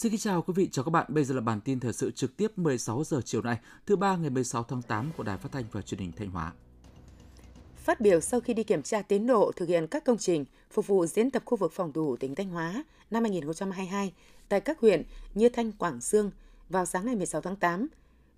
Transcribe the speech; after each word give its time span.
Xin 0.00 0.12
kính 0.12 0.20
chào 0.20 0.42
quý 0.42 0.52
vị, 0.56 0.68
chào 0.72 0.84
các 0.84 0.90
bạn. 0.90 1.06
Bây 1.08 1.24
giờ 1.24 1.34
là 1.34 1.40
bản 1.40 1.60
tin 1.60 1.80
thời 1.80 1.92
sự 1.92 2.10
trực 2.10 2.36
tiếp 2.36 2.58
16 2.58 3.04
giờ 3.04 3.20
chiều 3.24 3.42
nay, 3.42 3.58
thứ 3.86 3.96
ba 3.96 4.16
ngày 4.16 4.30
16 4.30 4.62
tháng 4.62 4.82
8 4.82 5.10
của 5.16 5.22
Đài 5.22 5.38
Phát 5.38 5.52
thanh 5.52 5.64
và 5.72 5.82
Truyền 5.82 6.00
hình 6.00 6.12
Thanh 6.16 6.30
Hóa. 6.30 6.52
Phát 7.76 8.00
biểu 8.00 8.20
sau 8.20 8.40
khi 8.40 8.54
đi 8.54 8.64
kiểm 8.64 8.82
tra 8.82 9.02
tiến 9.02 9.26
độ 9.26 9.52
thực 9.56 9.68
hiện 9.68 9.86
các 9.86 10.04
công 10.04 10.18
trình 10.18 10.44
phục 10.70 10.86
vụ 10.86 11.06
diễn 11.06 11.30
tập 11.30 11.42
khu 11.46 11.56
vực 11.56 11.72
phòng 11.72 11.92
thủ 11.92 12.16
tỉnh 12.16 12.34
Thanh 12.34 12.48
Hóa 12.48 12.84
năm 13.10 13.22
2022 13.24 14.12
tại 14.48 14.60
các 14.60 14.80
huyện 14.80 15.02
như 15.34 15.48
Thanh, 15.48 15.72
Quảng 15.72 15.98
Dương 16.00 16.30
vào 16.68 16.86
sáng 16.86 17.06
ngày 17.06 17.16
16 17.16 17.40
tháng 17.40 17.56
8, 17.56 17.86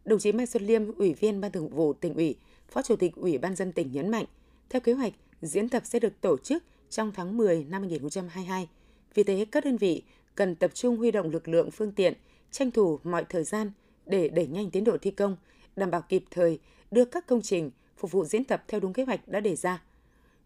đồng 0.04 0.18
chí 0.18 0.32
Mai 0.32 0.46
Xuân 0.46 0.66
Liêm, 0.66 0.94
Ủy 0.94 1.14
viên 1.14 1.40
Ban 1.40 1.52
Thường 1.52 1.68
vụ 1.68 1.92
tỉnh 1.92 2.14
ủy, 2.14 2.36
Phó 2.70 2.82
Chủ 2.82 2.96
tịch 2.96 3.14
Ủy 3.16 3.38
ban 3.38 3.56
dân 3.56 3.72
tỉnh 3.72 3.92
nhấn 3.92 4.08
mạnh, 4.08 4.24
theo 4.70 4.80
kế 4.80 4.92
hoạch, 4.92 5.12
diễn 5.42 5.68
tập 5.68 5.82
sẽ 5.86 5.98
được 5.98 6.20
tổ 6.20 6.36
chức 6.38 6.62
trong 6.90 7.12
tháng 7.12 7.36
10 7.36 7.64
năm 7.64 7.82
2022. 7.82 8.68
Vì 9.14 9.22
thế, 9.22 9.46
các 9.50 9.64
đơn 9.64 9.76
vị 9.76 10.02
cần 10.34 10.54
tập 10.54 10.70
trung 10.74 10.96
huy 10.96 11.10
động 11.10 11.30
lực 11.30 11.48
lượng 11.48 11.70
phương 11.70 11.92
tiện, 11.92 12.14
tranh 12.50 12.70
thủ 12.70 12.98
mọi 13.04 13.24
thời 13.28 13.44
gian 13.44 13.70
để 14.06 14.28
đẩy 14.28 14.46
nhanh 14.46 14.70
tiến 14.70 14.84
độ 14.84 14.96
thi 15.02 15.10
công, 15.10 15.36
đảm 15.76 15.90
bảo 15.90 16.02
kịp 16.08 16.24
thời 16.30 16.58
đưa 16.90 17.04
các 17.04 17.26
công 17.26 17.42
trình 17.42 17.70
phục 17.96 18.10
vụ 18.10 18.24
diễn 18.24 18.44
tập 18.44 18.64
theo 18.68 18.80
đúng 18.80 18.92
kế 18.92 19.04
hoạch 19.04 19.28
đã 19.28 19.40
đề 19.40 19.56
ra. 19.56 19.82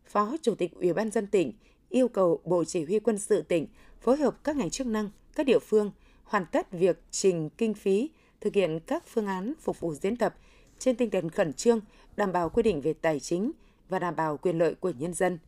Phó 0.07 0.37
Chủ 0.43 0.55
tịch 0.55 0.75
Ủy 0.75 0.93
ban 0.93 1.11
dân 1.11 1.27
tỉnh 1.27 1.53
yêu 1.89 2.09
cầu 2.09 2.41
Bộ 2.45 2.65
Chỉ 2.65 2.85
huy 2.85 2.99
quân 2.99 3.19
sự 3.19 3.43
tỉnh 3.43 3.67
phối 4.01 4.17
hợp 4.17 4.45
các 4.45 4.57
ngành 4.57 4.71
chức 4.71 4.87
năng, 4.87 5.11
các 5.35 5.47
địa 5.47 5.59
phương 5.59 5.91
hoàn 6.25 6.47
tất 6.53 6.73
việc 6.73 7.01
trình 7.11 7.51
kinh 7.59 7.75
phí 7.75 8.11
thực 8.41 8.55
hiện 8.55 8.81
các 8.87 9.05
phương 9.07 9.27
án 9.27 9.53
phục 9.61 9.81
vụ 9.81 9.95
diễn 9.95 10.17
tập 10.17 10.35
trên 10.79 10.97
tinh 10.97 11.11
thần 11.11 11.31
khẩn 11.31 11.53
trương, 11.53 11.81
đảm 12.17 12.33
bảo 12.33 12.49
quy 12.49 12.63
định 12.63 12.81
về 12.81 12.93
tài 12.93 13.21
chính 13.21 13.53
và 13.89 13.99
đảm 13.99 14.17
bảo 14.17 14.37
quyền 14.37 14.59
lợi 14.59 14.75
của 14.75 14.93
nhân 14.99 15.15
dân. 15.15 15.39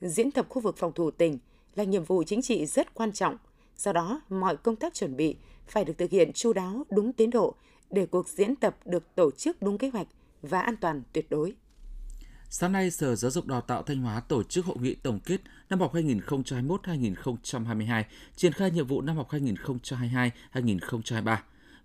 Diễn 0.00 0.30
tập 0.30 0.46
khu 0.48 0.60
vực 0.60 0.76
phòng 0.78 0.92
thủ 0.92 1.10
tỉnh 1.10 1.38
là 1.74 1.84
nhiệm 1.84 2.04
vụ 2.04 2.22
chính 2.22 2.42
trị 2.42 2.66
rất 2.66 2.94
quan 2.94 3.12
trọng, 3.12 3.38
do 3.78 3.92
đó 3.92 4.20
mọi 4.28 4.56
công 4.56 4.76
tác 4.76 4.94
chuẩn 4.94 5.16
bị 5.16 5.36
phải 5.66 5.84
được 5.84 5.98
thực 5.98 6.10
hiện 6.10 6.32
chu 6.32 6.52
đáo 6.52 6.86
đúng 6.90 7.12
tiến 7.12 7.30
độ 7.30 7.54
để 7.90 8.06
cuộc 8.06 8.28
diễn 8.28 8.56
tập 8.56 8.76
được 8.84 9.14
tổ 9.14 9.30
chức 9.30 9.62
đúng 9.62 9.78
kế 9.78 9.88
hoạch 9.88 10.06
và 10.42 10.60
an 10.60 10.76
toàn 10.76 11.02
tuyệt 11.12 11.30
đối. 11.30 11.54
Sáng 12.50 12.72
nay, 12.72 12.90
Sở 12.90 13.16
Giáo 13.16 13.30
dục 13.30 13.46
Đào 13.46 13.60
tạo 13.60 13.82
Thanh 13.82 14.02
Hóa 14.02 14.20
tổ 14.20 14.42
chức 14.42 14.64
hội 14.64 14.76
nghị 14.80 14.94
tổng 14.94 15.20
kết 15.20 15.40
năm 15.70 15.80
học 15.80 15.94
2021-2022, 15.94 18.02
triển 18.36 18.52
khai 18.52 18.70
nhiệm 18.70 18.86
vụ 18.86 19.00
năm 19.00 19.16
học 19.16 19.28
2022-2023. 19.30 21.36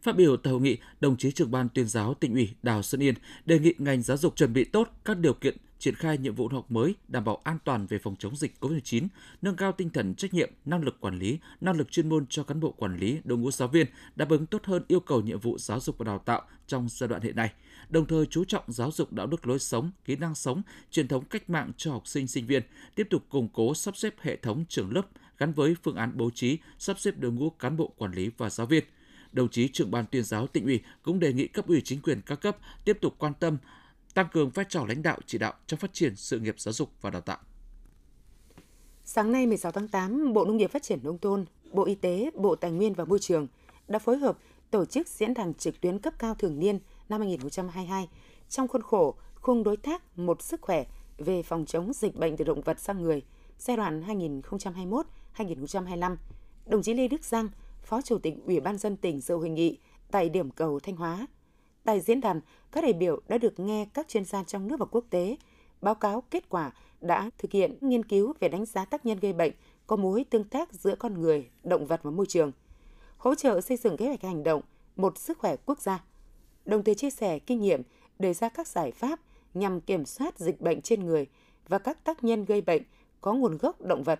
Phát 0.02 0.16
biểu 0.16 0.38
tại 0.38 0.52
hội 0.52 0.62
nghị, 0.62 0.78
đồng 1.00 1.18
chí 1.18 1.32
trưởng 1.32 1.52
ban 1.52 1.70
tuyên 1.70 1.88
giáo 1.88 2.14
tỉnh 2.14 2.34
ủy 2.34 2.50
Đào 2.64 2.84
Xuân 2.84 3.04
Yên 3.04 3.16
đề 3.46 3.60
nghị 3.60 3.74
ngành 3.78 4.02
giáo 4.02 4.18
dục 4.18 4.36
chuẩn 4.36 4.54
bị 4.54 4.64
tốt 4.64 4.90
các 5.06 5.18
điều 5.18 5.34
kiện 5.34 5.58
triển 5.82 5.96
khai 5.96 6.18
nhiệm 6.18 6.36
vụ 6.36 6.48
học 6.48 6.72
mới 6.72 6.96
đảm 7.08 7.24
bảo 7.24 7.42
an 7.44 7.58
toàn 7.64 7.86
về 7.86 7.98
phòng 7.98 8.16
chống 8.20 8.36
dịch 8.36 8.54
COVID-19, 8.60 9.08
nâng 9.42 9.56
cao 9.56 9.72
tinh 9.72 9.90
thần 9.90 10.16
trách 10.16 10.34
nhiệm, 10.34 10.52
năng 10.66 10.84
lực 10.84 10.98
quản 11.00 11.20
lý, 11.20 11.40
năng 11.62 11.78
lực 11.78 11.92
chuyên 11.92 12.10
môn 12.10 12.26
cho 12.30 12.44
cán 12.44 12.60
bộ 12.60 12.72
quản 12.72 12.98
lý, 12.98 13.20
đội 13.24 13.38
ngũ 13.38 13.52
giáo 13.52 13.68
viên, 13.68 13.88
đáp 14.16 14.30
ứng 14.30 14.46
tốt 14.46 14.66
hơn 14.66 14.84
yêu 14.88 15.00
cầu 15.00 15.22
nhiệm 15.22 15.40
vụ 15.40 15.58
giáo 15.58 15.80
dục 15.80 15.98
và 15.98 16.04
đào 16.04 16.20
tạo 16.20 16.42
trong 16.68 16.88
giai 16.90 17.08
đoạn 17.08 17.22
hiện 17.22 17.36
nay. 17.36 17.54
Đồng 17.90 18.06
thời 18.06 18.26
chú 18.26 18.44
trọng 18.44 18.64
giáo 18.68 18.92
dục 18.92 19.14
đạo 19.14 19.28
đức 19.28 19.48
lối 19.48 19.60
sống, 19.60 19.92
kỹ 20.06 20.16
năng 20.16 20.36
sống, 20.36 20.62
truyền 20.92 21.08
thống 21.08 21.26
cách 21.26 21.50
mạng 21.50 21.72
cho 21.78 21.92
học 21.92 22.08
sinh 22.08 22.28
sinh 22.28 22.48
viên, 22.48 22.64
tiếp 22.96 23.08
tục 23.10 23.24
củng 23.30 23.50
cố 23.54 23.76
sắp 23.76 23.98
xếp 23.98 24.16
hệ 24.22 24.36
thống 24.36 24.66
trường 24.70 24.92
lớp 24.92 25.06
gắn 25.38 25.54
với 25.54 25.76
phương 25.84 25.96
án 25.96 26.12
bố 26.16 26.30
trí, 26.30 26.58
sắp 26.80 27.00
xếp 27.00 27.18
đội 27.18 27.32
ngũ 27.32 27.50
cán 27.50 27.78
bộ 27.78 27.88
quản 27.98 28.12
lý 28.12 28.30
và 28.38 28.50
giáo 28.50 28.68
viên 28.68 28.84
đồng 29.32 29.50
chí 29.50 29.68
trưởng 29.68 29.92
ban 29.92 30.06
tuyên 30.06 30.24
giáo 30.24 30.48
tỉnh 30.48 30.66
ủy 30.66 30.80
cũng 31.02 31.20
đề 31.20 31.34
nghị 31.34 31.48
cấp 31.48 31.68
ủy 31.68 31.82
chính 31.82 32.02
quyền 32.02 32.22
các 32.22 32.42
cấp 32.42 32.58
tiếp 32.86 32.98
tục 33.02 33.16
quan 33.18 33.34
tâm 33.40 33.58
tăng 34.14 34.28
cường 34.34 34.50
vai 34.50 34.66
trò 34.70 34.86
lãnh 34.88 35.04
đạo 35.04 35.18
chỉ 35.26 35.38
đạo 35.38 35.54
trong 35.68 35.80
phát 35.80 35.94
triển 35.94 36.16
sự 36.16 36.40
nghiệp 36.40 36.60
giáo 36.60 36.74
dục 36.74 36.90
và 37.02 37.10
đào 37.10 37.22
tạo. 37.22 37.38
Sáng 39.06 39.32
nay 39.32 39.48
16 39.48 39.72
tháng 39.72 39.88
8, 39.88 40.34
Bộ 40.34 40.46
Nông 40.46 40.58
nghiệp 40.58 40.72
Phát 40.72 40.84
triển 40.84 41.00
Nông 41.04 41.18
thôn, 41.18 41.46
Bộ 41.72 41.86
Y 41.86 41.96
tế, 41.96 42.32
Bộ 42.36 42.56
Tài 42.56 42.72
nguyên 42.72 42.94
và 42.94 43.06
Môi 43.06 43.20
trường 43.20 43.48
đã 43.88 44.00
phối 44.00 44.18
hợp 44.18 44.38
tổ 44.72 44.86
chức 44.86 45.08
diễn 45.08 45.34
đàn 45.34 45.54
trực 45.54 45.82
tuyến 45.82 46.00
cấp 46.00 46.14
cao 46.20 46.36
thường 46.36 46.60
niên 46.60 46.80
năm 47.10 47.22
2022 47.22 48.10
trong 48.50 48.68
khuôn 48.68 48.82
khổ 48.82 49.16
khung 49.36 49.64
đối 49.64 49.78
tác 49.78 50.20
một 50.20 50.42
sức 50.42 50.62
khỏe 50.62 50.86
về 51.18 51.44
phòng 51.44 51.66
chống 51.66 51.94
dịch 51.94 52.16
bệnh 52.16 52.38
từ 52.38 52.46
động 52.46 52.62
vật 52.62 52.80
sang 52.80 53.02
người 53.02 53.22
giai 53.58 53.78
đoạn 53.78 54.04
2021-2025. 55.38 56.16
Đồng 56.66 56.82
chí 56.82 56.94
Lê 56.94 57.08
Đức 57.08 57.24
Giang, 57.24 57.50
Phó 57.84 58.02
Chủ 58.02 58.18
tịch 58.18 58.34
Ủy 58.46 58.60
ban 58.60 58.78
dân 58.78 58.98
tỉnh 58.98 59.22
dự 59.22 59.36
hội 59.36 59.50
nghị 59.50 59.78
tại 60.12 60.30
điểm 60.30 60.52
cầu 60.52 60.80
Thanh 60.80 60.96
Hóa. 60.96 61.28
Tại 61.84 62.00
diễn 62.00 62.22
đàn, 62.22 62.42
các 62.72 62.82
đại 62.82 62.94
biểu 62.94 63.20
đã 63.28 63.38
được 63.38 63.60
nghe 63.60 63.88
các 63.94 64.08
chuyên 64.08 64.26
gia 64.26 64.44
trong 64.44 64.68
nước 64.68 64.80
và 64.80 64.86
quốc 64.86 65.06
tế 65.10 65.38
báo 65.82 65.96
cáo 65.96 66.24
kết 66.32 66.50
quả 66.50 66.72
đã 67.02 67.30
thực 67.38 67.52
hiện 67.52 67.78
nghiên 67.82 68.06
cứu 68.06 68.34
về 68.40 68.50
đánh 68.50 68.66
giá 68.66 68.86
tác 68.86 69.06
nhân 69.06 69.20
gây 69.20 69.34
bệnh 69.34 69.52
có 69.88 69.96
mối 69.96 70.26
tương 70.30 70.44
tác 70.44 70.74
giữa 70.74 70.96
con 70.96 71.22
người, 71.22 71.50
động 71.64 71.86
vật 71.86 72.00
và 72.04 72.12
môi 72.12 72.26
trường, 72.26 72.52
hỗ 73.18 73.36
trợ 73.36 73.62
xây 73.62 73.78
dựng 73.78 73.98
kế 73.98 74.08
hoạch 74.08 74.22
hành 74.22 74.44
động 74.44 74.62
một 74.96 75.18
sức 75.18 75.38
khỏe 75.38 75.56
quốc 75.66 75.82
gia, 75.82 76.04
đồng 76.66 76.84
thời 76.84 76.96
chia 76.96 77.10
sẻ 77.10 77.40
kinh 77.40 77.62
nghiệm 77.62 77.82
đề 78.20 78.34
ra 78.34 78.50
các 78.50 78.68
giải 78.68 78.92
pháp 78.92 79.20
nhằm 79.54 79.82
kiểm 79.82 80.06
soát 80.06 80.40
dịch 80.40 80.62
bệnh 80.62 80.82
trên 80.82 81.06
người 81.06 81.28
và 81.68 81.80
các 81.80 82.04
tác 82.04 82.24
nhân 82.24 82.46
gây 82.46 82.62
bệnh 82.62 82.82
có 83.22 83.34
nguồn 83.34 83.58
gốc 83.58 83.82
động 83.82 84.04
vật, 84.04 84.20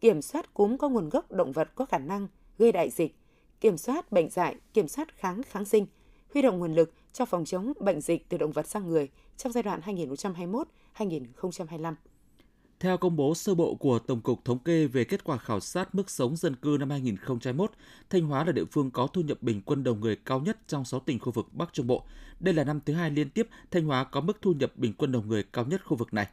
kiểm 0.00 0.22
soát 0.22 0.54
cúm 0.54 0.76
có 0.76 0.88
nguồn 0.88 1.08
gốc 1.08 1.32
động 1.32 1.52
vật 1.52 1.68
có 1.74 1.84
khả 1.84 1.98
năng 1.98 2.28
gây 2.58 2.72
đại 2.72 2.90
dịch, 2.90 3.14
kiểm 3.60 3.78
soát 3.78 4.12
bệnh 4.12 4.30
dạy, 4.30 4.56
kiểm 4.74 4.88
soát 4.88 5.16
kháng 5.16 5.42
kháng 5.42 5.64
sinh, 5.64 5.86
huy 6.34 6.42
động 6.42 6.58
nguồn 6.58 6.74
lực 6.74 6.92
cho 7.12 7.24
phòng 7.24 7.44
chống 7.44 7.72
bệnh 7.80 8.00
dịch 8.00 8.28
từ 8.28 8.38
động 8.38 8.52
vật 8.52 8.66
sang 8.66 8.88
người 8.88 9.08
trong 9.36 9.52
giai 9.52 9.62
đoạn 9.62 9.80
2021-2025. 10.96 11.94
Theo 12.80 12.96
công 12.96 13.16
bố 13.16 13.34
sơ 13.34 13.54
bộ 13.54 13.74
của 13.74 13.98
Tổng 13.98 14.20
cục 14.20 14.44
Thống 14.44 14.58
kê 14.58 14.86
về 14.86 15.04
kết 15.04 15.24
quả 15.24 15.38
khảo 15.38 15.60
sát 15.60 15.94
mức 15.94 16.10
sống 16.10 16.36
dân 16.36 16.56
cư 16.56 16.76
năm 16.80 16.90
2021, 16.90 17.70
Thanh 18.10 18.22
Hóa 18.22 18.44
là 18.44 18.52
địa 18.52 18.64
phương 18.64 18.90
có 18.90 19.06
thu 19.06 19.20
nhập 19.20 19.42
bình 19.42 19.62
quân 19.64 19.84
đầu 19.84 19.94
người 19.94 20.16
cao 20.16 20.40
nhất 20.40 20.58
trong 20.66 20.84
6 20.84 21.00
tỉnh 21.00 21.18
khu 21.18 21.32
vực 21.32 21.46
Bắc 21.52 21.72
Trung 21.72 21.86
Bộ. 21.86 22.04
Đây 22.40 22.54
là 22.54 22.64
năm 22.64 22.80
thứ 22.86 22.94
hai 22.94 23.10
liên 23.10 23.30
tiếp 23.30 23.48
Thanh 23.70 23.84
Hóa 23.84 24.04
có 24.04 24.20
mức 24.20 24.38
thu 24.42 24.52
nhập 24.52 24.72
bình 24.76 24.92
quân 24.98 25.12
đầu 25.12 25.22
người 25.22 25.42
cao 25.42 25.64
nhất 25.64 25.86
khu 25.86 25.96
vực 25.96 26.14
này. 26.14 26.26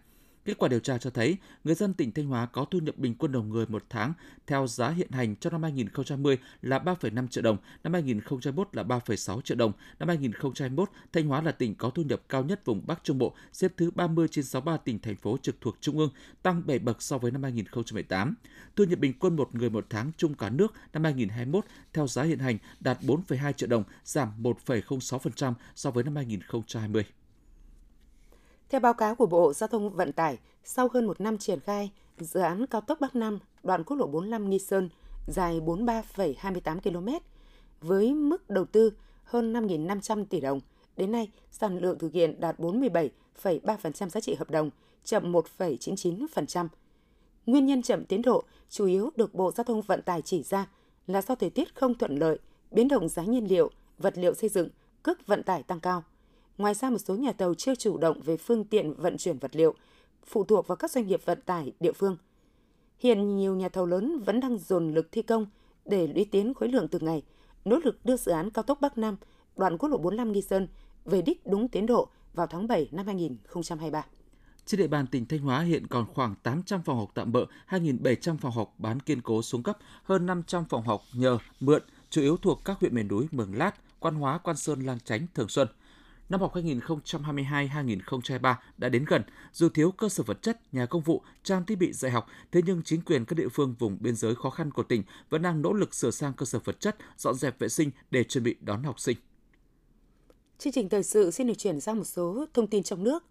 Kết 0.46 0.58
quả 0.58 0.70
điều 0.70 0.80
tra 0.80 0.98
cho 0.98 1.10
thấy, 1.10 1.38
người 1.64 1.76
dân 1.76 1.94
tỉnh 1.94 2.12
Thanh 2.12 2.26
Hóa 2.26 2.46
có 2.46 2.66
thu 2.66 2.80
nhập 2.80 2.98
bình 2.98 3.16
quân 3.16 3.32
đầu 3.32 3.44
người 3.44 3.66
một 3.66 3.84
tháng 3.90 4.14
theo 4.48 4.68
giá 4.68 4.90
hiện 4.90 5.12
hành 5.12 5.36
cho 5.36 5.50
năm 5.50 5.64
2020 5.64 6.38
là 6.62 6.80
3,5 6.80 7.28
triệu 7.28 7.44
đồng, 7.44 7.58
năm 7.84 7.94
2021 7.94 8.76
là 8.76 8.84
3,6 8.84 9.42
triệu 9.42 9.58
đồng, 9.58 9.72
năm 10.00 10.08
2021 10.08 10.90
Thanh 11.14 11.28
Hóa 11.28 11.42
là 11.42 11.52
tỉnh 11.52 11.76
có 11.76 11.90
thu 11.90 12.04
nhập 12.04 12.22
cao 12.30 12.44
nhất 12.44 12.66
vùng 12.66 12.82
Bắc 12.88 13.04
Trung 13.04 13.18
Bộ, 13.18 13.36
xếp 13.54 13.72
thứ 13.78 13.92
30 13.92 14.28
trên 14.28 14.46
63 14.46 14.78
tỉnh 14.78 15.00
thành 15.00 15.16
phố 15.16 15.38
trực 15.42 15.62
thuộc 15.62 15.78
Trung 15.82 15.98
ương, 15.98 16.10
tăng 16.42 16.62
7 16.66 16.80
bậc 16.80 17.02
so 17.02 17.18
với 17.18 17.32
năm 17.32 17.44
2018. 17.44 18.36
Thu 18.76 18.84
nhập 18.84 19.00
bình 19.00 19.14
quân 19.20 19.36
một 19.36 19.56
người 19.56 19.70
một 19.70 19.86
tháng 19.90 20.12
chung 20.18 20.34
cả 20.34 20.50
nước 20.50 20.74
năm 20.94 21.04
2021 21.04 21.66
theo 21.94 22.08
giá 22.08 22.24
hiện 22.24 22.40
hành 22.40 22.58
đạt 22.80 23.02
4,2 23.02 23.52
triệu 23.52 23.70
đồng, 23.70 23.84
giảm 24.04 24.30
1,06% 24.44 25.54
so 25.76 25.92
với 25.92 26.04
năm 26.04 26.16
2020. 26.16 27.06
Theo 28.70 28.82
báo 28.82 28.94
cáo 28.94 29.16
của 29.16 29.26
Bộ 29.26 29.54
Giao 29.54 29.68
thông 29.68 29.90
Vận 29.90 30.12
tải, 30.12 30.38
sau 30.64 30.90
hơn 30.94 31.06
một 31.06 31.22
năm 31.22 31.38
triển 31.38 31.60
khai, 31.60 31.92
dự 32.18 32.40
án 32.40 32.66
cao 32.68 32.82
tốc 32.82 33.00
Bắc 33.02 33.16
Nam, 33.16 33.40
đoạn 33.64 33.84
quốc 33.84 33.98
lộ 33.98 34.08
45 34.08 34.50
Nghi 34.50 34.60
Sơn, 34.60 34.90
dài 35.28 35.60
43,28 35.60 36.80
km, 36.80 37.10
với 37.82 38.14
mức 38.14 38.50
đầu 38.50 38.66
tư 38.66 38.94
hơn 39.24 39.54
5.500 39.54 40.26
tỷ 40.26 40.40
đồng. 40.40 40.60
Đến 40.98 41.12
nay, 41.12 41.32
sản 41.52 41.80
lượng 41.80 42.00
thực 42.00 42.14
hiện 42.14 42.40
đạt 42.40 42.60
47,3% 42.60 44.10
giá 44.10 44.20
trị 44.20 44.36
hợp 44.36 44.50
đồng, 44.50 44.70
chậm 45.04 45.32
1,99%. 45.32 46.68
Nguyên 47.46 47.66
nhân 47.66 47.82
chậm 47.82 48.06
tiến 48.06 48.22
độ 48.22 48.44
chủ 48.70 48.86
yếu 48.86 49.12
được 49.16 49.34
Bộ 49.34 49.52
Giao 49.52 49.64
thông 49.64 49.82
Vận 49.82 50.02
tải 50.02 50.22
chỉ 50.22 50.44
ra 50.44 50.68
là 51.08 51.22
do 51.22 51.36
thời 51.36 51.50
tiết 51.50 51.76
không 51.76 51.98
thuận 51.98 52.16
lợi, 52.16 52.40
biến 52.72 52.88
động 52.88 53.10
giá 53.10 53.24
nhiên 53.24 53.48
liệu, 53.50 53.72
vật 53.98 54.18
liệu 54.18 54.34
xây 54.34 54.50
dựng, 54.50 54.70
cước 55.04 55.28
vận 55.28 55.44
tải 55.44 55.64
tăng 55.64 55.80
cao– 55.80 56.04
Ngoài 56.58 56.74
ra, 56.74 56.90
một 56.90 56.98
số 56.98 57.16
nhà 57.16 57.32
tàu 57.32 57.54
chưa 57.54 57.76
chủ 57.76 57.98
động 57.98 58.22
về 58.22 58.38
phương 58.38 58.64
tiện 58.64 58.94
vận 58.94 59.18
chuyển 59.18 59.38
vật 59.38 59.56
liệu, 59.56 59.76
phụ 60.26 60.44
thuộc 60.44 60.68
vào 60.68 60.76
các 60.76 60.92
doanh 60.92 61.08
nghiệp 61.08 61.22
vận 61.26 61.42
tải 61.42 61.74
địa 61.80 61.92
phương. 61.92 62.18
Hiện 63.00 63.36
nhiều 63.36 63.56
nhà 63.56 63.70
thầu 63.70 63.86
lớn 63.86 64.20
vẫn 64.26 64.40
đang 64.40 64.58
dồn 64.58 64.94
lực 64.94 65.12
thi 65.12 65.22
công 65.22 65.46
để 65.86 66.08
lũy 66.08 66.26
tiến 66.26 66.54
khối 66.54 66.70
lượng 66.70 66.88
từng 66.88 67.06
ngày, 67.06 67.24
nỗ 67.66 67.80
lực 67.84 68.06
đưa 68.06 68.18
dự 68.18 68.32
án 68.32 68.50
cao 68.50 68.64
tốc 68.64 68.78
Bắc 68.82 68.98
Nam, 68.98 69.18
đoạn 69.56 69.78
quốc 69.78 69.90
lộ 69.90 69.98
45 69.98 70.32
Nghi 70.32 70.42
Sơn 70.42 70.68
về 71.06 71.22
đích 71.22 71.48
đúng 71.48 71.68
tiến 71.68 71.86
độ 71.86 72.08
vào 72.34 72.48
tháng 72.48 72.68
7 72.68 72.90
năm 72.92 73.06
2023. 73.06 74.06
Trên 74.66 74.80
địa 74.80 74.88
bàn 74.88 75.08
tỉnh 75.08 75.26
Thanh 75.26 75.40
Hóa 75.40 75.60
hiện 75.60 75.88
còn 75.88 76.06
khoảng 76.14 76.36
800 76.44 76.82
phòng 76.82 76.98
học 76.98 77.12
tạm 77.14 77.32
bỡ, 77.32 77.46
2.700 77.70 78.38
phòng 78.38 78.52
học 78.52 78.74
bán 78.78 79.00
kiên 79.00 79.22
cố 79.22 79.42
xuống 79.42 79.64
cấp, 79.64 79.78
hơn 80.04 80.26
500 80.26 80.66
phòng 80.70 80.84
học 80.84 81.02
nhờ, 81.14 81.38
mượn, 81.60 81.82
chủ 82.10 82.22
yếu 82.22 82.38
thuộc 82.38 82.62
các 82.66 82.80
huyện 82.80 82.96
miền 82.96 83.08
núi 83.08 83.28
Mường 83.32 83.56
Lát, 83.56 83.72
Quan 84.00 84.16
Hóa, 84.16 84.38
Quan 84.38 84.58
Sơn, 84.58 84.86
Lang 84.86 85.00
Chánh, 85.00 85.28
Thường 85.34 85.50
Xuân– 85.50 85.68
năm 86.30 86.42
học 86.42 86.56
2022-2023 86.56 88.56
đã 88.78 88.90
đến 88.90 89.06
gần, 89.08 89.24
dù 89.52 89.70
thiếu 89.70 89.92
cơ 89.92 90.10
sở 90.10 90.24
vật 90.24 90.42
chất, 90.42 90.74
nhà 90.74 90.86
công 90.86 91.02
vụ, 91.02 91.22
trang 91.44 91.66
thiết 91.66 91.76
bị 91.76 91.94
dạy 91.94 92.12
học, 92.12 92.28
thế 92.52 92.62
nhưng 92.66 92.82
chính 92.84 93.02
quyền 93.02 93.26
các 93.26 93.36
địa 93.36 93.48
phương 93.54 93.76
vùng 93.80 93.98
biên 94.00 94.16
giới 94.16 94.36
khó 94.36 94.50
khăn 94.50 94.72
của 94.72 94.84
tỉnh 94.84 95.04
vẫn 95.30 95.42
đang 95.42 95.62
nỗ 95.62 95.74
lực 95.74 95.96
sửa 95.96 96.12
sang 96.12 96.34
cơ 96.34 96.46
sở 96.46 96.60
vật 96.60 96.80
chất, 96.80 96.98
dọn 97.18 97.36
dẹp 97.36 97.60
vệ 97.60 97.70
sinh 97.70 97.92
để 98.12 98.24
chuẩn 98.24 98.44
bị 98.44 98.56
đón 98.62 98.84
học 98.84 99.00
sinh. 99.00 99.18
Chương 100.58 100.74
trình 100.74 100.90
thời 100.90 101.04
sự 101.04 101.32
xin 101.32 101.48
được 101.48 101.58
chuyển 101.58 101.80
sang 101.80 101.98
một 101.98 102.04
số 102.04 102.46
thông 102.54 102.68
tin 102.68 102.84
trong 102.84 103.04
nước. 103.04 103.24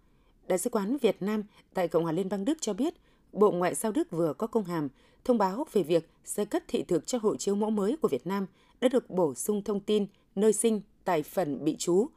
Đại 0.47 0.59
sứ 0.59 0.71
quán 0.71 0.99
Việt 0.99 1.23
Nam 1.23 1.43
tại 1.75 1.89
Cộng 1.89 2.03
hòa 2.03 2.13
Liên 2.13 2.29
bang 2.29 2.45
Đức 2.45 2.59
cho 2.61 2.75
biết, 2.75 2.95
Bộ 3.33 3.51
Ngoại 3.51 3.75
giao 3.75 3.93
Đức 3.93 4.11
vừa 4.11 4.33
có 4.33 4.47
công 4.47 4.65
hàm 4.65 4.89
thông 5.25 5.39
báo 5.39 5.67
về 5.73 5.83
việc 5.83 6.11
sẽ 6.25 6.45
cấp 6.45 6.63
thị 6.69 6.85
thực 6.89 7.07
cho 7.07 7.19
hộ 7.23 7.37
chiếu 7.37 7.55
mẫu 7.55 7.71
mới 7.71 7.97
của 8.03 8.09
Việt 8.09 8.27
Nam 8.27 8.47
đã 8.81 8.89
được 8.89 9.11
bổ 9.11 9.35
sung 9.35 9.63
thông 9.63 9.81
tin 9.81 10.07
nơi 10.35 10.53
sinh 10.53 10.81
tại 11.05 11.23
phần 11.23 11.65
bị 11.65 11.77
trú. 11.79 12.09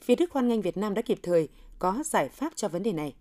Phía 0.00 0.14
Đức 0.14 0.32
hoan 0.32 0.48
nghênh 0.48 0.62
Việt 0.62 0.76
Nam 0.76 0.94
đã 0.94 1.02
kịp 1.02 1.18
thời 1.22 1.48
có 1.78 2.02
giải 2.04 2.28
pháp 2.28 2.52
cho 2.56 2.68
vấn 2.68 2.82
đề 2.82 2.92
này. 2.92 3.14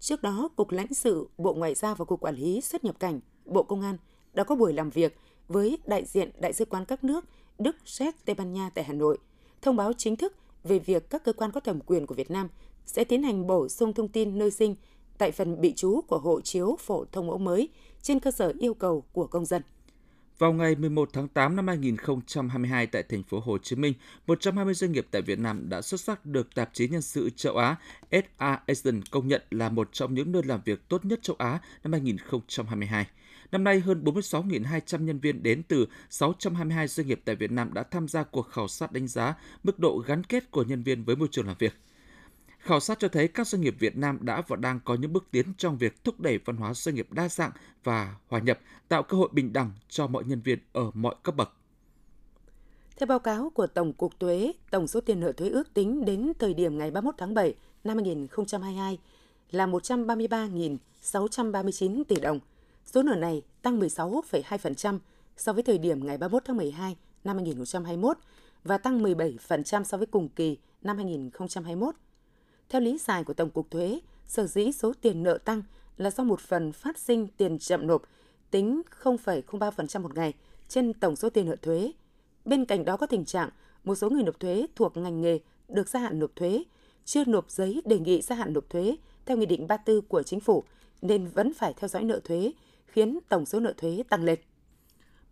Trước 0.00 0.22
đó, 0.22 0.48
Cục 0.56 0.70
lãnh 0.70 0.94
sự, 0.94 1.28
Bộ 1.38 1.54
Ngoại 1.54 1.74
giao 1.74 1.94
và 1.94 2.04
Cục 2.04 2.20
Quản 2.20 2.36
lý 2.36 2.60
xuất 2.60 2.84
nhập 2.84 3.00
cảnh, 3.00 3.20
Bộ 3.44 3.62
Công 3.62 3.82
an 3.82 3.96
đã 4.34 4.44
có 4.44 4.54
buổi 4.54 4.72
làm 4.72 4.90
việc 4.90 5.16
với 5.48 5.78
đại 5.86 6.04
diện 6.04 6.30
Đại 6.38 6.52
sứ 6.52 6.64
quán 6.64 6.84
các 6.84 7.04
nước 7.04 7.24
Đức, 7.58 7.76
Séc, 7.84 8.24
Tây 8.24 8.34
Ban 8.34 8.52
Nha 8.52 8.70
tại 8.74 8.84
Hà 8.84 8.92
Nội, 8.92 9.18
thông 9.62 9.76
báo 9.76 9.92
chính 9.92 10.16
thức 10.16 10.34
về 10.64 10.78
việc 10.78 11.10
các 11.10 11.24
cơ 11.24 11.32
quan 11.32 11.52
có 11.52 11.60
thẩm 11.60 11.80
quyền 11.80 12.06
của 12.06 12.14
Việt 12.14 12.30
Nam 12.30 12.48
sẽ 12.86 13.04
tiến 13.04 13.22
hành 13.22 13.46
bổ 13.46 13.68
sung 13.68 13.92
thông 13.94 14.08
tin 14.08 14.38
nơi 14.38 14.50
sinh 14.50 14.76
tại 15.18 15.32
phần 15.32 15.60
bị 15.60 15.72
trú 15.72 16.00
của 16.08 16.18
hộ 16.18 16.40
chiếu 16.40 16.76
phổ 16.78 17.04
thông 17.12 17.26
mẫu 17.26 17.38
mới 17.38 17.68
trên 18.02 18.20
cơ 18.20 18.30
sở 18.30 18.52
yêu 18.58 18.74
cầu 18.74 19.04
của 19.12 19.26
công 19.26 19.46
dân. 19.46 19.62
Vào 20.40 20.52
ngày 20.52 20.74
11 20.74 21.10
tháng 21.12 21.28
8 21.28 21.56
năm 21.56 21.66
2022 21.66 22.86
tại 22.86 23.02
thành 23.02 23.22
phố 23.22 23.40
Hồ 23.40 23.58
Chí 23.58 23.76
Minh, 23.76 23.94
120 24.26 24.74
doanh 24.74 24.92
nghiệp 24.92 25.06
tại 25.10 25.22
Việt 25.22 25.38
Nam 25.38 25.68
đã 25.68 25.82
xuất 25.82 26.00
sắc 26.00 26.26
được 26.26 26.54
tạp 26.54 26.70
chí 26.72 26.88
nhân 26.88 27.02
sự 27.02 27.30
châu 27.36 27.56
Á 27.56 27.76
SA 28.10 28.60
Asian 28.66 29.02
công 29.10 29.28
nhận 29.28 29.42
là 29.50 29.68
một 29.68 29.88
trong 29.92 30.14
những 30.14 30.32
nơi 30.32 30.42
làm 30.42 30.60
việc 30.64 30.88
tốt 30.88 31.04
nhất 31.04 31.22
châu 31.22 31.36
Á 31.38 31.60
năm 31.84 31.92
2022. 31.92 33.06
Năm 33.52 33.64
nay, 33.64 33.80
hơn 33.80 34.04
46.200 34.04 35.04
nhân 35.04 35.18
viên 35.18 35.42
đến 35.42 35.62
từ 35.62 35.86
622 36.10 36.88
doanh 36.88 37.06
nghiệp 37.06 37.20
tại 37.24 37.36
Việt 37.36 37.50
Nam 37.50 37.74
đã 37.74 37.82
tham 37.82 38.08
gia 38.08 38.22
cuộc 38.22 38.42
khảo 38.42 38.68
sát 38.68 38.92
đánh 38.92 39.08
giá 39.08 39.34
mức 39.62 39.78
độ 39.78 39.98
gắn 40.06 40.24
kết 40.24 40.50
của 40.50 40.62
nhân 40.62 40.82
viên 40.82 41.04
với 41.04 41.16
môi 41.16 41.28
trường 41.30 41.46
làm 41.46 41.56
việc. 41.58 41.74
Khảo 42.60 42.80
sát 42.80 42.98
cho 42.98 43.08
thấy 43.08 43.28
các 43.28 43.46
doanh 43.46 43.62
nghiệp 43.62 43.74
Việt 43.78 43.96
Nam 43.96 44.18
đã 44.20 44.42
và 44.48 44.56
đang 44.56 44.80
có 44.84 44.94
những 44.94 45.12
bước 45.12 45.24
tiến 45.30 45.46
trong 45.58 45.78
việc 45.78 46.04
thúc 46.04 46.20
đẩy 46.20 46.38
văn 46.38 46.56
hóa 46.56 46.74
doanh 46.74 46.94
nghiệp 46.94 47.12
đa 47.12 47.28
dạng 47.28 47.50
và 47.84 48.16
hòa 48.28 48.40
nhập, 48.40 48.58
tạo 48.88 49.02
cơ 49.02 49.16
hội 49.16 49.28
bình 49.32 49.52
đẳng 49.52 49.72
cho 49.88 50.06
mọi 50.06 50.24
nhân 50.24 50.40
viên 50.40 50.58
ở 50.72 50.90
mọi 50.94 51.14
cấp 51.22 51.36
bậc. 51.36 51.52
Theo 52.96 53.06
báo 53.06 53.18
cáo 53.18 53.50
của 53.50 53.66
Tổng 53.66 53.92
cục 53.92 54.20
Thuế, 54.20 54.52
tổng 54.70 54.86
số 54.86 55.00
tiền 55.00 55.20
nợ 55.20 55.32
thuế 55.32 55.48
ước 55.48 55.74
tính 55.74 56.04
đến 56.04 56.32
thời 56.38 56.54
điểm 56.54 56.78
ngày 56.78 56.90
31 56.90 57.14
tháng 57.18 57.34
7 57.34 57.54
năm 57.84 57.96
2022 57.96 58.98
là 59.50 59.66
133.639 59.66 62.04
tỷ 62.04 62.16
đồng. 62.16 62.40
Số 62.86 63.02
nợ 63.02 63.14
này 63.14 63.42
tăng 63.62 63.80
16,2% 63.80 64.98
so 65.36 65.52
với 65.52 65.62
thời 65.62 65.78
điểm 65.78 66.06
ngày 66.06 66.18
31 66.18 66.42
tháng 66.46 66.56
12 66.56 66.96
năm 67.24 67.36
2021 67.36 68.16
và 68.64 68.78
tăng 68.78 69.02
17% 69.02 69.84
so 69.84 69.96
với 69.96 70.06
cùng 70.06 70.28
kỳ 70.28 70.58
năm 70.82 70.96
2021. 70.96 71.94
Theo 72.70 72.80
lý 72.80 72.98
giải 72.98 73.24
của 73.24 73.34
Tổng 73.34 73.50
cục 73.50 73.70
Thuế, 73.70 74.00
sở 74.26 74.46
dĩ 74.46 74.72
số 74.72 74.92
tiền 75.00 75.22
nợ 75.22 75.38
tăng 75.38 75.62
là 75.96 76.10
do 76.10 76.24
một 76.24 76.40
phần 76.40 76.72
phát 76.72 76.98
sinh 76.98 77.28
tiền 77.36 77.58
chậm 77.58 77.86
nộp 77.86 78.02
tính 78.50 78.82
0,03% 79.02 80.02
một 80.02 80.14
ngày 80.14 80.34
trên 80.68 80.92
tổng 80.92 81.16
số 81.16 81.30
tiền 81.30 81.46
nợ 81.46 81.56
thuế. 81.56 81.92
Bên 82.44 82.64
cạnh 82.64 82.84
đó 82.84 82.96
có 82.96 83.06
tình 83.06 83.24
trạng 83.24 83.50
một 83.84 83.94
số 83.94 84.10
người 84.10 84.22
nộp 84.22 84.40
thuế 84.40 84.66
thuộc 84.76 84.96
ngành 84.96 85.20
nghề 85.20 85.38
được 85.68 85.88
gia 85.88 86.00
hạn 86.00 86.18
nộp 86.18 86.36
thuế, 86.36 86.64
chưa 87.04 87.24
nộp 87.24 87.50
giấy 87.50 87.82
đề 87.84 87.98
nghị 87.98 88.20
gia 88.22 88.36
hạn 88.36 88.52
nộp 88.52 88.70
thuế 88.70 88.96
theo 89.26 89.36
Nghị 89.36 89.46
định 89.46 89.66
34 89.66 90.02
của 90.08 90.22
Chính 90.22 90.40
phủ 90.40 90.64
nên 91.02 91.26
vẫn 91.26 91.54
phải 91.54 91.74
theo 91.76 91.88
dõi 91.88 92.04
nợ 92.04 92.20
thuế, 92.24 92.52
khiến 92.86 93.18
tổng 93.28 93.46
số 93.46 93.60
nợ 93.60 93.72
thuế 93.76 94.02
tăng 94.08 94.24
lên. 94.24 94.38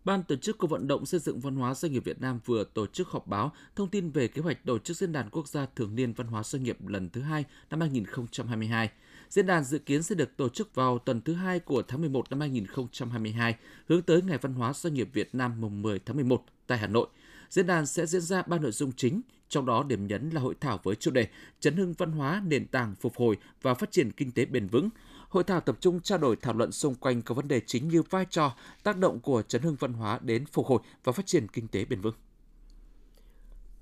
Ban 0.05 0.23
tổ 0.23 0.35
chức 0.35 0.57
cuộc 0.57 0.67
vận 0.67 0.87
động 0.87 1.05
xây 1.05 1.19
dựng 1.19 1.39
văn 1.39 1.55
hóa 1.55 1.73
doanh 1.73 1.91
nghiệp 1.91 2.03
Việt 2.03 2.21
Nam 2.21 2.39
vừa 2.45 2.63
tổ 2.63 2.87
chức 2.87 3.07
họp 3.07 3.27
báo 3.27 3.51
thông 3.75 3.89
tin 3.89 4.09
về 4.11 4.27
kế 4.27 4.41
hoạch 4.41 4.65
tổ 4.65 4.79
chức 4.79 4.97
diễn 4.97 5.11
đàn 5.11 5.29
quốc 5.29 5.47
gia 5.47 5.65
thường 5.65 5.95
niên 5.95 6.13
văn 6.13 6.27
hóa 6.27 6.43
doanh 6.43 6.63
nghiệp 6.63 6.87
lần 6.87 7.09
thứ 7.09 7.21
hai 7.21 7.45
năm 7.69 7.79
2022. 7.79 8.89
Diễn 9.29 9.45
đàn 9.45 9.63
dự 9.63 9.79
kiến 9.79 10.03
sẽ 10.03 10.15
được 10.15 10.37
tổ 10.37 10.49
chức 10.49 10.75
vào 10.75 10.99
tuần 10.99 11.21
thứ 11.21 11.33
hai 11.33 11.59
của 11.59 11.81
tháng 11.87 12.01
11 12.01 12.29
năm 12.29 12.39
2022, 12.39 13.55
hướng 13.87 14.01
tới 14.01 14.21
Ngày 14.21 14.37
Văn 14.37 14.53
hóa 14.53 14.73
Doanh 14.73 14.93
nghiệp 14.93 15.09
Việt 15.13 15.35
Nam 15.35 15.61
mùng 15.61 15.81
10 15.81 15.99
tháng 15.99 16.15
11 16.15 16.45
tại 16.67 16.77
Hà 16.77 16.87
Nội. 16.87 17.07
Diễn 17.49 17.67
đàn 17.67 17.85
sẽ 17.85 18.05
diễn 18.05 18.21
ra 18.21 18.41
ba 18.41 18.57
nội 18.57 18.71
dung 18.71 18.91
chính, 18.91 19.21
trong 19.49 19.65
đó 19.65 19.83
điểm 19.87 20.07
nhấn 20.07 20.29
là 20.29 20.41
hội 20.41 20.55
thảo 20.59 20.79
với 20.83 20.95
chủ 20.95 21.11
đề 21.11 21.27
Chấn 21.59 21.75
hưng 21.75 21.93
văn 21.93 22.11
hóa, 22.11 22.43
nền 22.47 22.67
tảng 22.67 22.95
phục 22.95 23.15
hồi 23.15 23.37
và 23.61 23.73
phát 23.73 23.91
triển 23.91 24.11
kinh 24.11 24.31
tế 24.31 24.45
bền 24.45 24.67
vững, 24.67 24.89
Hội 25.29 25.43
thảo 25.43 25.61
tập 25.61 25.77
trung 25.79 25.99
trao 26.01 26.17
đổi 26.17 26.35
thảo 26.35 26.53
luận 26.53 26.71
xung 26.71 26.95
quanh 26.95 27.21
các 27.21 27.33
vấn 27.33 27.47
đề 27.47 27.61
chính 27.65 27.87
như 27.87 28.01
vai 28.09 28.25
trò, 28.29 28.55
tác 28.83 28.97
động 28.97 29.19
của 29.19 29.41
chấn 29.41 29.61
hưng 29.61 29.75
văn 29.79 29.93
hóa 29.93 30.19
đến 30.21 30.45
phục 30.45 30.65
hồi 30.65 30.79
và 31.03 31.11
phát 31.11 31.25
triển 31.25 31.47
kinh 31.47 31.67
tế 31.67 31.85
bền 31.85 32.01
vững. 32.01 32.15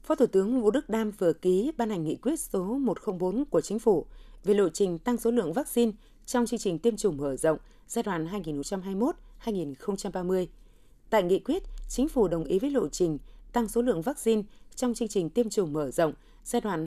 Phó 0.04 0.16
Thủ 0.16 0.26
tướng 0.26 0.62
Vũ 0.62 0.72
Đức 0.72 0.90
Đam 0.90 1.12
vừa 1.12 1.34
ký 1.34 1.72
ban 1.78 1.90
hành 1.90 2.04
nghị 2.04 2.16
quyết 2.16 2.40
số 2.40 2.64
104 2.64 3.46
của 3.46 3.62
Chính 3.62 3.80
phủ 3.80 4.06
về 4.44 4.54
lộ 4.54 4.70
trình 4.70 5.00
tăng 5.00 5.18
số 5.18 5.32
lượng 5.32 5.54
vaccine 5.54 5.92
trong 6.26 6.46
chương 6.46 6.60
trình 6.60 6.80
tiêm 6.80 6.98
chủng 6.98 7.18
mở 7.18 7.36
rộng 7.36 7.58
giai 7.88 8.04
đoạn 8.04 8.28
2021-2030. 9.46 10.46
Tại 11.10 11.24
nghị 11.24 11.40
quyết, 11.40 11.64
Chính 11.90 12.10
phủ 12.10 12.28
đồng 12.28 12.44
ý 12.44 12.60
với 12.60 12.70
lộ 12.70 12.88
trình 12.88 13.18
tăng 13.58 13.68
số 13.68 13.82
lượng 13.82 14.02
vaccine 14.02 14.42
trong 14.76 14.94
chương 14.94 15.08
trình 15.08 15.30
tiêm 15.30 15.50
chủng 15.50 15.74
mở 15.74 15.92
rộng 15.92 16.14
giai 16.44 16.62
đoạn 16.62 16.86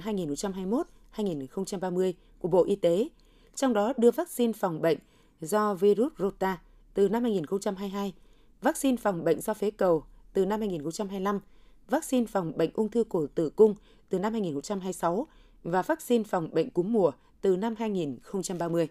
2021-2030 1.17 2.13
của 2.39 2.49
Bộ 2.49 2.65
Y 2.65 2.77
tế– 2.77 3.09
trong 3.55 3.73
đó 3.73 3.93
đưa 3.97 4.11
vaccine 4.11 4.53
phòng 4.53 4.83
bệnh 4.83 4.99
do 5.41 5.75
virus 5.75 6.13
Rota 6.19 6.59
từ 6.95 7.09
năm 7.09 7.23
2022, 7.23 8.13
vaccine 8.61 8.97
phòng 8.97 9.25
bệnh 9.25 9.41
do 9.41 9.55
phế 9.55 9.71
cầu 9.71 10.05
từ 10.33 10.47
năm 10.47 10.61
2025, 10.61 11.41
vaccine 11.89 12.27
phòng 12.27 12.53
bệnh 12.57 12.71
ung 12.75 12.89
thư 12.89 13.05
cổ 13.05 13.27
tử 13.35 13.51
cung 13.51 13.75
từ 14.09 14.19
năm 14.19 14.33
2026 14.33 15.27
và 15.63 15.83
vaccine 15.83 16.25
phòng 16.25 16.49
bệnh 16.53 16.71
cúm 16.71 16.93
mùa 16.93 17.11
từ 17.41 17.57
năm 17.57 17.75
2030. 17.79 18.89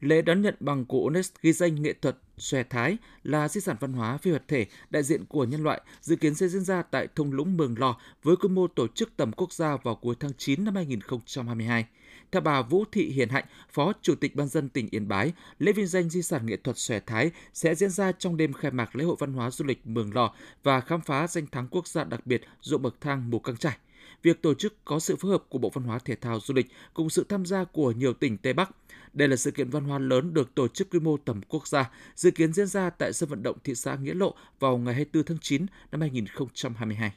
Lễ 0.00 0.22
đón 0.22 0.42
nhận 0.42 0.54
bằng 0.60 0.84
của 0.84 1.00
UNESCO 1.00 1.38
ghi 1.42 1.52
danh 1.52 1.82
nghệ 1.82 1.92
thuật 1.92 2.16
xòe 2.38 2.62
thái 2.62 2.96
là 3.22 3.48
di 3.48 3.60
sản 3.60 3.76
văn 3.80 3.92
hóa 3.92 4.16
phi 4.16 4.30
vật 4.30 4.42
thể 4.48 4.66
đại 4.90 5.02
diện 5.02 5.24
của 5.24 5.44
nhân 5.44 5.62
loại 5.62 5.80
dự 6.00 6.16
kiến 6.16 6.34
sẽ 6.34 6.48
diễn 6.48 6.64
ra 6.64 6.82
tại 6.82 7.08
thung 7.16 7.32
lũng 7.32 7.56
Mường 7.56 7.78
Lò 7.78 7.96
với 8.22 8.36
quy 8.36 8.48
mô 8.48 8.66
tổ 8.66 8.88
chức 8.88 9.16
tầm 9.16 9.32
quốc 9.32 9.52
gia 9.52 9.76
vào 9.76 9.94
cuối 9.94 10.14
tháng 10.20 10.32
9 10.38 10.64
năm 10.64 10.74
2022. 10.74 11.86
Theo 12.32 12.40
bà 12.40 12.62
Vũ 12.62 12.84
Thị 12.92 13.10
Hiền 13.10 13.28
Hạnh, 13.28 13.44
Phó 13.72 13.92
Chủ 14.02 14.14
tịch 14.14 14.36
Ban 14.36 14.48
dân 14.48 14.68
tỉnh 14.68 14.88
Yên 14.90 15.08
Bái, 15.08 15.32
lễ 15.58 15.72
vinh 15.72 15.86
danh 15.86 16.10
di 16.10 16.22
sản 16.22 16.46
nghệ 16.46 16.56
thuật 16.56 16.78
xòe 16.78 17.00
thái 17.00 17.30
sẽ 17.54 17.74
diễn 17.74 17.90
ra 17.90 18.12
trong 18.12 18.36
đêm 18.36 18.52
khai 18.52 18.70
mạc 18.70 18.96
lễ 18.96 19.04
hội 19.04 19.16
văn 19.18 19.32
hóa 19.32 19.50
du 19.50 19.64
lịch 19.64 19.86
Mường 19.86 20.14
Lò 20.14 20.34
và 20.62 20.80
khám 20.80 21.00
phá 21.00 21.26
danh 21.26 21.46
thắng 21.46 21.68
quốc 21.70 21.88
gia 21.88 22.04
đặc 22.04 22.26
biệt 22.26 22.42
ruộng 22.60 22.82
bậc 22.82 23.00
thang 23.00 23.30
Mù 23.30 23.38
Căng 23.38 23.56
Trải. 23.56 23.76
Việc 24.22 24.42
tổ 24.42 24.54
chức 24.54 24.84
có 24.84 24.98
sự 24.98 25.16
phối 25.16 25.30
hợp 25.30 25.44
của 25.48 25.58
Bộ 25.58 25.70
Văn 25.74 25.84
hóa 25.84 25.98
Thể 25.98 26.16
thao 26.16 26.40
Du 26.40 26.54
lịch 26.54 26.66
cùng 26.94 27.10
sự 27.10 27.26
tham 27.28 27.46
gia 27.46 27.64
của 27.64 27.92
nhiều 27.92 28.12
tỉnh 28.12 28.38
Tây 28.38 28.52
Bắc. 28.52 28.70
Đây 29.12 29.28
là 29.28 29.36
sự 29.36 29.50
kiện 29.50 29.70
văn 29.70 29.84
hóa 29.84 29.98
lớn 29.98 30.34
được 30.34 30.54
tổ 30.54 30.68
chức 30.68 30.90
quy 30.90 31.00
mô 31.00 31.16
tầm 31.16 31.40
quốc 31.48 31.68
gia, 31.68 31.90
dự 32.14 32.30
kiến 32.30 32.52
diễn 32.52 32.66
ra 32.66 32.90
tại 32.90 33.12
sân 33.12 33.28
vận 33.28 33.42
động 33.42 33.56
thị 33.64 33.74
xã 33.74 33.96
Nghĩa 33.96 34.14
Lộ 34.14 34.34
vào 34.58 34.78
ngày 34.78 34.94
24 34.94 35.24
tháng 35.24 35.38
9 35.40 35.66
năm 35.92 36.00
2022. 36.00 37.12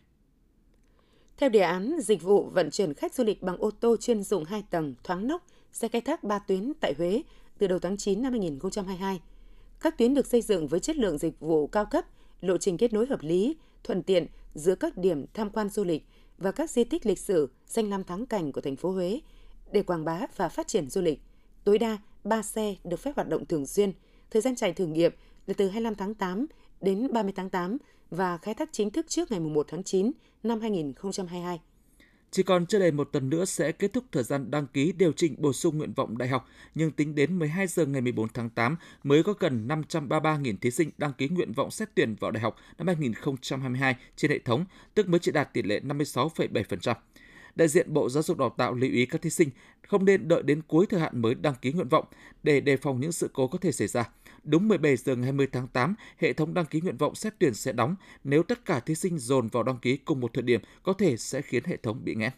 Theo 1.38 1.50
đề 1.50 1.60
án 1.60 1.96
dịch 2.00 2.22
vụ 2.22 2.50
vận 2.50 2.72
chuyển 2.72 2.94
khách 2.94 3.14
du 3.14 3.24
lịch 3.24 3.42
bằng 3.42 3.58
ô 3.58 3.72
tô 3.72 3.98
chuyên 3.98 4.24
dụng 4.24 4.46
2 4.46 4.64
tầng 4.70 4.96
thoáng 5.04 5.28
nóc 5.28 5.48
sẽ 5.74 5.88
khai 5.88 6.02
thác 6.02 6.24
3 6.24 6.40
tuyến 6.40 6.74
tại 6.80 6.94
Huế 6.98 7.24
từ 7.58 7.68
đầu 7.68 7.80
tháng 7.80 7.98
9 7.98 8.22
năm 8.22 8.32
2022. 8.32 9.22
Các 9.80 9.98
tuyến 9.98 10.14
được 10.14 10.28
xây 10.28 10.42
dựng 10.42 10.68
với 10.68 10.80
chất 10.80 10.96
lượng 10.96 11.18
dịch 11.18 11.40
vụ 11.40 11.68
cao 11.68 11.86
cấp, 11.86 12.06
lộ 12.42 12.58
trình 12.58 12.78
kết 12.78 12.94
nối 12.94 13.06
hợp 13.06 13.22
lý, 13.22 13.58
thuận 13.84 14.04
tiện 14.04 14.28
giữa 14.56 14.76
các 14.76 14.98
điểm 14.98 15.26
tham 15.34 15.50
quan 15.50 15.70
du 15.70 15.84
lịch 15.84 16.04
và 16.38 16.52
các 16.52 16.70
di 16.70 16.84
tích 16.84 17.06
lịch 17.06 17.20
sử, 17.20 17.50
danh 17.68 17.90
lam 17.90 18.04
thắng 18.04 18.26
cảnh 18.26 18.52
của 18.52 18.62
thành 18.62 18.76
phố 18.76 18.92
Huế 18.92 19.20
để 19.72 19.84
quảng 19.84 20.06
bá 20.06 20.22
và 20.36 20.50
phát 20.50 20.68
triển 20.68 20.90
du 20.90 21.02
lịch. 21.02 21.20
Tối 21.64 21.80
đa 21.80 21.98
3 22.24 22.42
xe 22.42 22.76
được 22.84 23.00
phép 23.00 23.12
hoạt 23.16 23.30
động 23.30 23.46
thường 23.46 23.66
xuyên. 23.66 23.92
Thời 24.32 24.42
gian 24.42 24.56
chạy 24.56 24.74
thử 24.74 24.86
nghiệm 24.86 25.12
là 25.48 25.54
từ 25.58 25.70
25 25.70 25.96
tháng 25.96 26.14
8 26.14 26.46
đến 26.82 27.14
30 27.14 27.34
tháng 27.36 27.50
8 27.50 27.78
và 28.10 28.38
khai 28.38 28.54
thác 28.54 28.70
chính 28.72 28.90
thức 28.90 29.06
trước 29.10 29.32
ngày 29.32 29.40
1 29.40 29.66
tháng 29.70 29.84
9 29.84 30.12
năm 30.44 30.62
2022. 30.62 31.60
Chỉ 32.32 32.44
còn 32.44 32.66
chưa 32.66 32.80
đầy 32.80 32.92
một 32.92 33.10
tuần 33.12 33.30
nữa 33.30 33.46
sẽ 33.46 33.72
kết 33.72 33.94
thúc 33.94 34.04
thời 34.12 34.24
gian 34.24 34.52
đăng 34.52 34.68
ký 34.68 34.92
điều 34.92 35.12
chỉnh 35.12 35.36
bổ 35.38 35.54
sung 35.54 35.78
nguyện 35.78 35.94
vọng 35.94 36.18
đại 36.18 36.30
học, 36.30 36.48
nhưng 36.76 36.92
tính 36.92 37.16
đến 37.16 37.40
12 37.40 37.68
giờ 37.68 37.86
ngày 37.86 38.02
14 38.02 38.28
tháng 38.34 38.50
8 38.50 38.76
mới 39.04 39.24
có 39.24 39.34
gần 39.40 39.68
533.000 39.68 40.58
thí 40.62 40.72
sinh 40.72 40.90
đăng 40.98 41.14
ký 41.14 41.30
nguyện 41.30 41.52
vọng 41.52 41.72
xét 41.72 41.90
tuyển 41.96 42.16
vào 42.20 42.32
đại 42.32 42.44
học 42.44 42.56
năm 42.78 42.88
2022 42.88 43.96
trên 44.16 44.32
hệ 44.32 44.40
thống, 44.40 44.66
tức 44.94 45.10
mới 45.10 45.20
chỉ 45.20 45.32
đạt 45.32 45.54
tỷ 45.54 45.62
lệ 45.62 45.80
56,7%. 45.80 46.96
Đại 47.56 47.68
diện 47.68 47.94
Bộ 47.94 48.10
Giáo 48.10 48.24
dục 48.24 48.38
Đào 48.38 48.50
tạo 48.58 48.74
lưu 48.74 48.92
ý 48.92 49.06
các 49.06 49.22
thí 49.22 49.30
sinh 49.30 49.50
không 49.82 50.06
nên 50.06 50.28
đợi 50.28 50.44
đến 50.44 50.62
cuối 50.68 50.86
thời 50.90 51.00
hạn 51.00 51.22
mới 51.22 51.36
đăng 51.36 51.56
ký 51.62 51.72
nguyện 51.72 51.88
vọng 51.88 52.06
để 52.44 52.62
đề 52.62 52.78
phòng 52.78 53.00
những 53.00 53.12
sự 53.12 53.30
cố 53.34 53.48
có 53.48 53.58
thể 53.58 53.72
xảy 53.72 53.88
ra. 53.88 54.10
Đúng 54.44 54.68
17 54.68 54.96
giờ 54.96 55.16
ngày 55.16 55.24
20 55.24 55.48
tháng 55.52 55.68
8, 55.68 55.96
hệ 56.18 56.34
thống 56.34 56.54
đăng 56.54 56.66
ký 56.66 56.82
nguyện 56.82 56.98
vọng 56.98 57.16
xét 57.16 57.34
tuyển 57.40 57.54
sẽ 57.54 57.72
đóng. 57.72 57.96
Nếu 58.24 58.44
tất 58.44 58.66
cả 58.66 58.80
thí 58.80 58.96
sinh 58.96 59.20
dồn 59.20 59.48
vào 59.48 59.64
đăng 59.64 59.78
ký 59.78 59.98
cùng 59.98 60.20
một 60.20 60.34
thời 60.34 60.44
điểm, 60.44 60.62
có 60.84 60.94
thể 60.94 61.18
sẽ 61.18 61.42
khiến 61.42 61.64
hệ 61.66 61.78
thống 61.78 62.02
bị 62.04 62.16
nghẽn. 62.16 62.32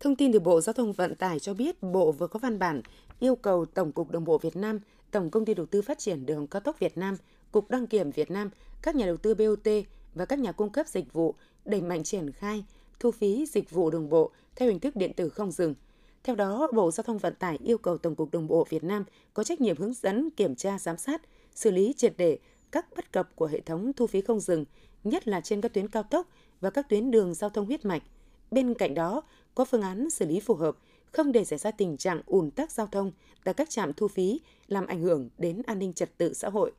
Thông 0.00 0.16
tin 0.16 0.32
từ 0.32 0.40
Bộ 0.40 0.60
Giao 0.60 0.72
thông 0.72 0.92
Vận 0.92 1.14
tải 1.14 1.38
cho 1.38 1.54
biết 1.54 1.82
Bộ 1.82 2.12
vừa 2.12 2.26
có 2.26 2.38
văn 2.38 2.58
bản 2.58 2.82
yêu 3.20 3.36
cầu 3.36 3.66
Tổng 3.66 3.92
cục 3.92 4.10
Đường 4.10 4.24
bộ 4.24 4.38
Việt 4.38 4.56
Nam, 4.56 4.78
Tổng 5.10 5.30
công 5.30 5.44
ty 5.44 5.54
đầu 5.54 5.66
tư 5.66 5.82
phát 5.82 5.98
triển 5.98 6.26
đường 6.26 6.46
cao 6.46 6.60
tốc 6.60 6.78
Việt 6.78 6.98
Nam, 6.98 7.16
Cục 7.52 7.70
đăng 7.70 7.86
kiểm 7.86 8.10
Việt 8.10 8.30
Nam, 8.30 8.50
các 8.82 8.96
nhà 8.96 9.06
đầu 9.06 9.16
tư 9.16 9.34
BOT 9.34 9.72
và 10.14 10.24
các 10.24 10.38
nhà 10.38 10.52
cung 10.52 10.70
cấp 10.70 10.88
dịch 10.88 11.12
vụ 11.12 11.34
đẩy 11.64 11.82
mạnh 11.82 12.04
triển 12.04 12.32
khai 12.32 12.64
thu 13.00 13.10
phí 13.10 13.46
dịch 13.46 13.70
vụ 13.70 13.90
đường 13.90 14.08
bộ 14.08 14.30
theo 14.56 14.68
hình 14.68 14.80
thức 14.80 14.96
điện 14.96 15.12
tử 15.16 15.28
không 15.28 15.50
dừng. 15.50 15.74
Theo 16.22 16.36
đó, 16.36 16.68
Bộ 16.74 16.90
Giao 16.90 17.02
thông 17.04 17.18
Vận 17.18 17.34
tải 17.34 17.58
yêu 17.64 17.78
cầu 17.78 17.98
Tổng 17.98 18.14
cục 18.14 18.30
Đường 18.30 18.46
bộ 18.46 18.66
Việt 18.70 18.84
Nam 18.84 19.04
có 19.34 19.44
trách 19.44 19.60
nhiệm 19.60 19.76
hướng 19.76 19.94
dẫn, 19.94 20.30
kiểm 20.30 20.54
tra, 20.54 20.78
giám 20.78 20.96
sát, 20.96 21.22
xử 21.54 21.70
lý 21.70 21.94
triệt 21.96 22.14
để 22.16 22.38
các 22.70 22.86
bất 22.96 23.12
cập 23.12 23.36
của 23.36 23.46
hệ 23.46 23.60
thống 23.60 23.92
thu 23.96 24.06
phí 24.06 24.20
không 24.20 24.40
dừng 24.40 24.64
nhất 25.04 25.28
là 25.28 25.40
trên 25.40 25.60
các 25.60 25.72
tuyến 25.72 25.88
cao 25.88 26.02
tốc 26.02 26.28
và 26.60 26.70
các 26.70 26.88
tuyến 26.88 27.10
đường 27.10 27.34
giao 27.34 27.50
thông 27.50 27.66
huyết 27.66 27.84
mạch. 27.84 28.02
Bên 28.50 28.74
cạnh 28.74 28.94
đó, 28.94 29.22
có 29.54 29.64
phương 29.64 29.82
án 29.82 30.10
xử 30.10 30.26
lý 30.26 30.40
phù 30.40 30.54
hợp, 30.54 30.76
không 31.12 31.32
để 31.32 31.44
xảy 31.44 31.58
ra 31.58 31.70
tình 31.70 31.96
trạng 31.96 32.22
ùn 32.26 32.50
tắc 32.50 32.72
giao 32.72 32.86
thông 32.86 33.12
tại 33.44 33.54
các 33.54 33.70
trạm 33.70 33.92
thu 33.92 34.08
phí 34.08 34.40
làm 34.68 34.86
ảnh 34.86 35.02
hưởng 35.02 35.28
đến 35.38 35.62
an 35.66 35.78
ninh 35.78 35.92
trật 35.92 36.18
tự 36.18 36.34
xã 36.34 36.48
hội. 36.48 36.72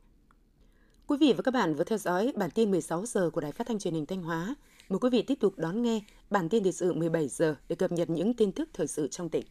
Quý 1.06 1.16
vị 1.20 1.32
và 1.36 1.42
các 1.42 1.50
bạn 1.50 1.74
vừa 1.74 1.84
theo 1.84 1.98
dõi 1.98 2.32
bản 2.36 2.50
tin 2.50 2.70
16 2.70 3.06
giờ 3.06 3.30
của 3.30 3.40
Đài 3.40 3.52
Phát 3.52 3.66
thanh 3.66 3.78
Truyền 3.78 3.94
hình 3.94 4.06
Thanh 4.06 4.22
Hóa. 4.22 4.54
Mời 4.88 4.98
quý 4.98 5.08
vị 5.12 5.22
tiếp 5.22 5.34
tục 5.40 5.54
đón 5.56 5.82
nghe 5.82 6.00
bản 6.30 6.48
tin 6.48 6.62
thời 6.62 6.72
sự 6.72 6.92
17 6.92 7.28
giờ 7.28 7.56
để 7.68 7.76
cập 7.76 7.92
nhật 7.92 8.10
những 8.10 8.34
tin 8.34 8.52
tức 8.52 8.68
thời 8.72 8.86
sự 8.86 9.08
trong 9.08 9.28
tỉnh. 9.28 9.44